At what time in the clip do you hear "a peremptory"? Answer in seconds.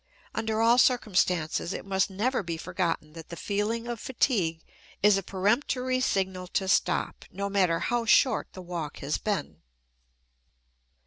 5.15-5.99